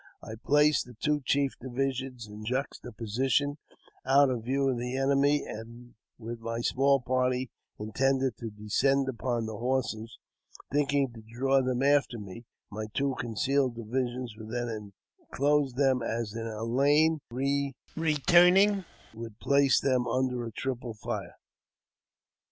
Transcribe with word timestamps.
I 0.23 0.33
placed 0.33 0.87
the 0.87 0.95
two 0.95 1.21
chief 1.23 1.53
divisions 1.59 2.25
in 2.25 2.43
juxtaposition, 2.43 3.59
out 4.03 4.31
of 4.31 4.45
view 4.45 4.67
of 4.67 4.79
the 4.79 4.97
enemy, 4.97 5.45
and, 5.45 5.93
with 6.17 6.39
my 6.39 6.61
small 6.61 6.99
party, 6.99 7.51
intended 7.77 8.35
to 8.37 8.49
descend 8.49 9.07
upon 9.07 9.45
the 9.45 9.57
horses, 9.57 10.17
thinking 10.71 11.13
to 11.13 11.21
draw 11.21 11.61
them 11.61 11.83
after 11.83 12.17
me; 12.17 12.45
my 12.71 12.87
two 12.95 13.13
concealed 13.19 13.75
divisions 13.75 14.35
would 14.37 14.49
then 14.49 14.91
inclose 15.29 15.73
them 15.73 16.01
as 16.01 16.33
in 16.33 16.47
a 16.47 16.63
lane, 16.63 17.19
and 17.29 17.37
we, 17.37 17.75
re 17.95 18.15
tarnihg, 18.15 18.83
would 19.13 19.37
place 19.39 19.79
them 19.79 20.07
under 20.07 20.43
a 20.43 20.51
triple 20.51 20.95
fire. 20.95 21.35